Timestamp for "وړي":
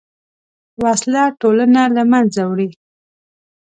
2.49-2.69